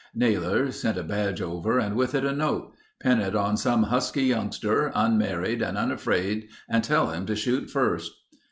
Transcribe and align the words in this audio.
Naylor 0.15 0.71
sent 0.71 0.97
a 0.97 1.03
badge 1.03 1.43
over 1.43 1.77
and 1.77 1.95
with 1.95 2.15
it 2.15 2.25
a 2.25 2.33
note: 2.33 2.73
"Pin 3.01 3.19
it 3.19 3.35
on 3.35 3.55
some 3.55 3.83
husky 3.83 4.23
youngster, 4.23 4.91
unmarried 4.95 5.61
and 5.61 5.77
unafraid 5.77 6.47
and 6.67 6.83
tell 6.83 7.11
him 7.11 7.27
to 7.27 7.35
shoot 7.35 7.69
first." 7.69 8.11